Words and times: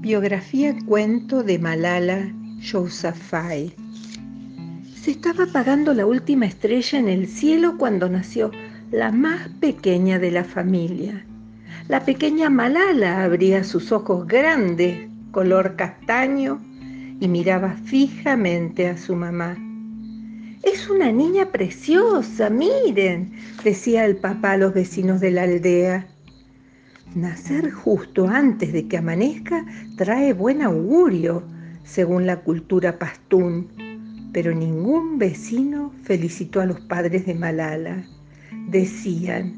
Biografía 0.00 0.74
cuento 0.86 1.42
de 1.42 1.58
Malala 1.58 2.32
Yousafzai. 2.58 3.74
Se 4.98 5.10
estaba 5.10 5.44
apagando 5.44 5.92
la 5.92 6.06
última 6.06 6.46
estrella 6.46 6.98
en 6.98 7.06
el 7.06 7.28
cielo 7.28 7.76
cuando 7.76 8.08
nació 8.08 8.50
la 8.90 9.12
más 9.12 9.50
pequeña 9.60 10.18
de 10.18 10.30
la 10.30 10.44
familia. 10.44 11.26
La 11.88 12.02
pequeña 12.06 12.48
Malala 12.48 13.22
abría 13.24 13.62
sus 13.62 13.92
ojos 13.92 14.26
grandes, 14.26 15.06
color 15.32 15.76
castaño, 15.76 16.62
y 17.20 17.28
miraba 17.28 17.76
fijamente 17.84 18.88
a 18.88 18.96
su 18.96 19.14
mamá. 19.14 19.58
Es 20.62 20.88
una 20.88 21.12
niña 21.12 21.52
preciosa, 21.52 22.48
miren, 22.48 23.32
decía 23.62 24.06
el 24.06 24.16
papá 24.16 24.52
a 24.52 24.56
los 24.56 24.72
vecinos 24.72 25.20
de 25.20 25.30
la 25.30 25.42
aldea. 25.42 26.06
Nacer 27.14 27.70
justo 27.70 28.28
antes 28.28 28.72
de 28.72 28.86
que 28.86 28.98
amanezca 28.98 29.64
trae 29.96 30.32
buen 30.32 30.62
augurio, 30.62 31.42
según 31.84 32.26
la 32.26 32.36
cultura 32.36 32.98
pastún, 32.98 33.68
pero 34.32 34.54
ningún 34.54 35.18
vecino 35.18 35.92
felicitó 36.04 36.60
a 36.60 36.66
los 36.66 36.80
padres 36.80 37.26
de 37.26 37.34
Malala. 37.34 38.04
Decían, 38.68 39.54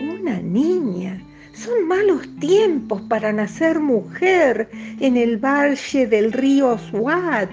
una 0.00 0.40
niña, 0.40 1.22
son 1.54 1.88
malos 1.88 2.28
tiempos 2.38 3.00
para 3.02 3.32
nacer 3.32 3.80
mujer 3.80 4.68
en 5.00 5.16
el 5.16 5.38
valle 5.38 6.06
del 6.06 6.32
río 6.32 6.78
Swat. 6.78 7.50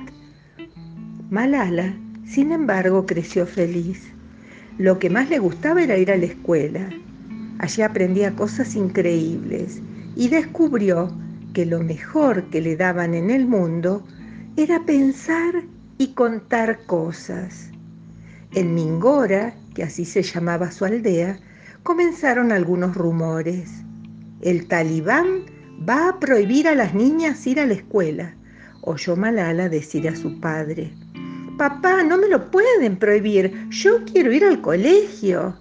Malala 1.30 1.94
sin 2.28 2.52
embargo, 2.52 3.06
creció 3.06 3.48
feliz. 3.48 4.12
Lo 4.78 5.00
que 5.00 5.10
más 5.10 5.30
le 5.30 5.40
gustaba 5.40 5.82
era 5.82 5.98
ir 5.98 6.12
a 6.12 6.18
la 6.18 6.26
escuela. 6.26 6.90
Allí 7.60 7.82
aprendía 7.82 8.36
cosas 8.36 8.76
increíbles 8.76 9.82
y 10.16 10.30
descubrió 10.30 11.12
que 11.54 11.66
lo 11.66 11.82
mejor 11.82 12.50
que 12.50 12.62
le 12.62 12.76
daban 12.76 13.14
en 13.14 13.32
el 13.32 13.48
mundo 13.48 14.06
era 14.58 14.86
pensar 14.86 15.64
y 15.98 16.14
contar 16.14 16.86
cosas. 16.86 17.70
En 18.54 18.76
Mingora, 18.76 19.56
que 19.74 19.84
así 19.84 20.06
se 20.06 20.22
llamaba 20.22 20.72
su 20.72 20.86
aldea, 20.86 21.40
comenzaron 21.84 22.52
algunos 22.52 22.96
rumores. 22.96 23.70
El 24.42 24.68
talibán 24.68 25.46
va 25.88 26.10
a 26.10 26.20
prohibir 26.20 26.68
a 26.68 26.76
las 26.76 26.94
niñas 26.94 27.46
ir 27.48 27.60
a 27.60 27.66
la 27.66 27.74
escuela, 27.74 28.36
oyó 28.82 29.16
Malala 29.16 29.70
decir 29.70 30.08
a 30.08 30.16
su 30.16 30.40
padre. 30.40 30.92
Papá, 31.58 32.04
no 32.04 32.18
me 32.18 32.28
lo 32.28 32.52
pueden 32.52 32.98
prohibir, 32.98 33.70
yo 33.70 34.04
quiero 34.06 34.32
ir 34.32 34.46
al 34.46 34.62
colegio. 34.62 35.56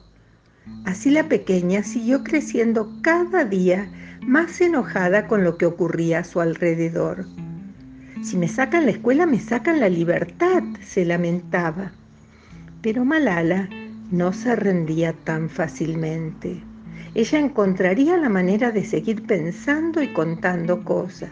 Así 0.85 1.11
la 1.11 1.29
pequeña 1.29 1.83
siguió 1.83 2.23
creciendo 2.25 2.93
cada 3.03 3.45
día 3.45 3.89
más 4.23 4.61
enojada 4.61 5.27
con 5.27 5.45
lo 5.45 5.57
que 5.57 5.67
ocurría 5.67 6.21
a 6.21 6.25
su 6.25 6.41
alrededor. 6.41 7.27
Si 8.23 8.37
me 8.37 8.49
sacan 8.49 8.87
la 8.87 8.93
escuela, 8.93 9.27
me 9.27 9.39
sacan 9.39 9.79
la 9.79 9.89
libertad, 9.89 10.63
se 10.81 11.05
lamentaba. 11.05 11.93
Pero 12.83 13.05
Malala 13.05 13.69
no 14.11 14.33
se 14.33 14.57
rendía 14.57 15.13
tan 15.13 15.49
fácilmente. 15.49 16.63
Ella 17.15 17.39
encontraría 17.39 18.17
la 18.17 18.29
manera 18.29 18.73
de 18.73 18.85
seguir 18.85 19.27
pensando 19.27 20.03
y 20.03 20.13
contando 20.13 20.85
cosas. 20.85 21.31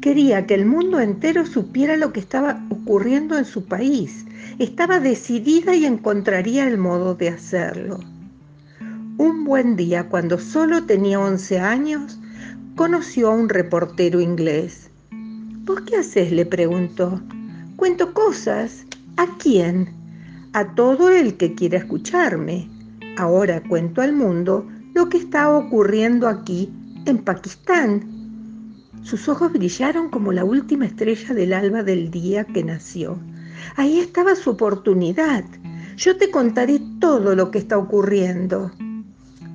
Quería 0.00 0.46
que 0.46 0.54
el 0.54 0.64
mundo 0.64 1.00
entero 1.00 1.44
supiera 1.44 1.96
lo 1.96 2.12
que 2.12 2.20
estaba 2.20 2.66
ocurriendo 2.70 3.36
en 3.36 3.44
su 3.44 3.66
país. 3.66 4.24
Estaba 4.58 4.98
decidida 4.98 5.74
y 5.74 5.84
encontraría 5.84 6.66
el 6.66 6.78
modo 6.78 7.14
de 7.14 7.28
hacerlo. 7.28 8.00
Buen 9.50 9.74
día, 9.74 10.08
cuando 10.08 10.38
solo 10.38 10.84
tenía 10.84 11.18
11 11.18 11.58
años, 11.58 12.20
conoció 12.76 13.32
a 13.32 13.34
un 13.34 13.48
reportero 13.48 14.20
inglés. 14.20 14.92
¿Vos 15.64 15.80
qué 15.80 15.96
haces? 15.96 16.30
le 16.30 16.46
preguntó. 16.46 17.20
Cuento 17.74 18.14
cosas. 18.14 18.86
¿A 19.16 19.26
quién? 19.38 19.92
A 20.52 20.76
todo 20.76 21.10
el 21.10 21.36
que 21.36 21.56
quiera 21.56 21.78
escucharme. 21.78 22.70
Ahora 23.16 23.60
cuento 23.68 24.02
al 24.02 24.12
mundo 24.12 24.68
lo 24.94 25.08
que 25.08 25.18
está 25.18 25.50
ocurriendo 25.50 26.28
aquí 26.28 26.72
en 27.04 27.18
Pakistán 27.18 28.06
sus 29.02 29.28
ojos 29.28 29.52
brillaron 29.52 30.10
como 30.10 30.30
la 30.30 30.44
última 30.44 30.86
estrella 30.86 31.34
del 31.34 31.54
alba 31.54 31.82
del 31.82 32.12
día 32.12 32.44
que 32.44 32.62
nació. 32.62 33.18
Ahí 33.74 33.98
estaba 33.98 34.36
su 34.36 34.50
oportunidad. 34.50 35.42
Yo 35.96 36.16
te 36.18 36.30
contaré 36.30 36.80
todo 37.00 37.34
lo 37.34 37.50
que 37.50 37.58
está 37.58 37.78
ocurriendo. 37.78 38.70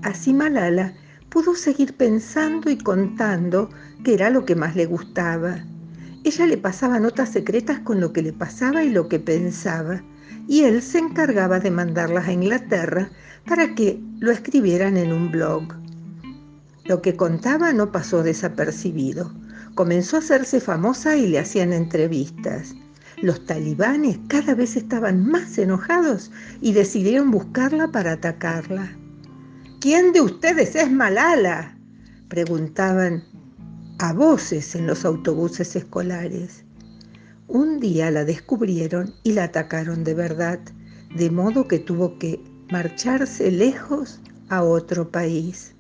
Así 0.05 0.35
Malala 0.35 0.93
pudo 1.29 1.55
seguir 1.55 1.97
pensando 1.97 2.69
y 2.69 2.77
contando 2.77 3.71
que 4.03 4.13
era 4.13 4.29
lo 4.29 4.45
que 4.45 4.53
más 4.53 4.75
le 4.75 4.85
gustaba. 4.85 5.65
Ella 6.23 6.45
le 6.45 6.59
pasaba 6.59 6.99
notas 6.99 7.29
secretas 7.29 7.79
con 7.79 7.99
lo 7.99 8.13
que 8.13 8.21
le 8.21 8.31
pasaba 8.31 8.83
y 8.83 8.91
lo 8.91 9.09
que 9.09 9.19
pensaba, 9.19 10.03
y 10.47 10.61
él 10.61 10.83
se 10.83 10.99
encargaba 10.99 11.59
de 11.59 11.71
mandarlas 11.71 12.27
a 12.27 12.33
Inglaterra 12.33 13.09
para 13.47 13.73
que 13.73 13.99
lo 14.19 14.29
escribieran 14.31 14.95
en 14.97 15.11
un 15.11 15.31
blog. 15.31 15.73
Lo 16.83 17.01
que 17.01 17.15
contaba 17.15 17.73
no 17.73 17.91
pasó 17.91 18.21
desapercibido. 18.21 19.33
Comenzó 19.73 20.17
a 20.17 20.19
hacerse 20.19 20.59
famosa 20.59 21.17
y 21.17 21.25
le 21.25 21.39
hacían 21.39 21.73
entrevistas. 21.73 22.75
Los 23.23 23.43
talibanes 23.47 24.19
cada 24.27 24.53
vez 24.53 24.75
estaban 24.75 25.25
más 25.25 25.57
enojados 25.57 26.29
y 26.61 26.73
decidieron 26.73 27.31
buscarla 27.31 27.87
para 27.87 28.11
atacarla. 28.11 28.91
¿Quién 29.85 30.13
de 30.13 30.21
ustedes 30.21 30.75
es 30.75 30.89
Malala? 30.89 31.77
preguntaban 32.27 33.23
a 33.99 34.13
voces 34.13 34.73
en 34.73 34.87
los 34.87 35.05
autobuses 35.05 35.75
escolares. 35.75 36.63
Un 37.47 37.79
día 37.79 38.09
la 38.09 38.25
descubrieron 38.25 39.13
y 39.21 39.33
la 39.33 39.43
atacaron 39.43 40.03
de 40.03 40.15
verdad, 40.15 40.59
de 41.15 41.29
modo 41.29 41.67
que 41.67 41.77
tuvo 41.77 42.17
que 42.17 42.43
marcharse 42.71 43.51
lejos 43.51 44.19
a 44.49 44.63
otro 44.63 45.11
país. 45.11 45.75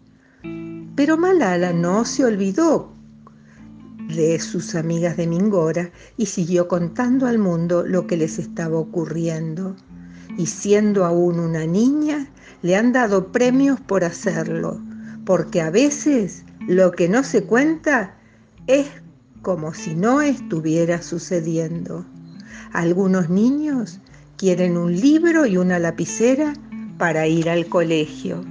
Pero 0.95 1.17
Malala 1.17 1.73
no 1.73 2.05
se 2.05 2.25
olvidó 2.25 2.93
de 4.15 4.39
sus 4.39 4.75
amigas 4.75 5.17
de 5.17 5.25
Mingora 5.25 5.89
y 6.15 6.27
siguió 6.27 6.67
contando 6.67 7.25
al 7.25 7.39
mundo 7.39 7.83
lo 7.83 8.05
que 8.05 8.17
les 8.17 8.37
estaba 8.37 8.77
ocurriendo. 8.77 9.75
Y 10.37 10.45
siendo 10.45 11.05
aún 11.05 11.39
una 11.39 11.65
niña, 11.65 12.29
le 12.65 12.75
han 12.75 12.93
dado 12.93 13.31
premios 13.31 13.79
por 13.79 14.03
hacerlo, 14.03 14.81
porque 15.23 15.61
a 15.61 15.69
veces 15.69 16.45
lo 16.67 16.93
que 16.93 17.07
no 17.07 17.23
se 17.23 17.43
cuenta 17.43 18.15
es 18.65 18.87
como 19.43 19.75
si 19.75 19.93
no 19.93 20.23
estuviera 20.23 21.03
sucediendo. 21.03 22.03
Algunos 22.73 23.29
niños 23.29 23.99
quieren 24.35 24.77
un 24.77 24.99
libro 24.99 25.45
y 25.45 25.57
una 25.57 25.77
lapicera 25.77 26.53
para 26.97 27.27
ir 27.27 27.51
al 27.51 27.67
colegio. 27.67 28.43